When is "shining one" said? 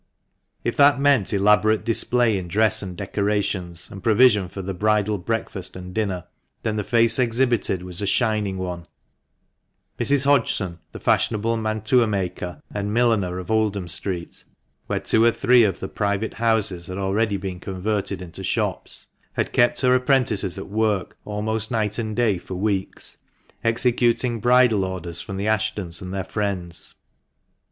8.07-8.87